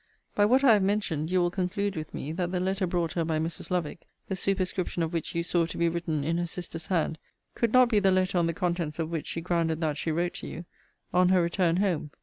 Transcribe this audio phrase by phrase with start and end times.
[0.33, 3.23] By what I have mentioned, you will conclude with me, that the letter brought her
[3.23, 3.69] by Mrs.
[3.69, 7.19] Lovick (the superscription of which you saw to be written in her sister's hand)
[7.53, 10.33] could not be the letter on the contents of which she grounded that she wrote
[10.33, 10.65] to you,
[11.13, 12.09] on her return home.